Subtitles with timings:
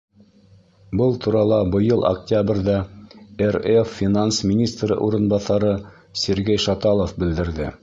[1.01, 2.79] Был турала быйыл октябрҙә
[3.57, 5.77] РФ финанс министры урынбаҫары
[6.25, 7.73] Сергей Шаталов белдерҙе.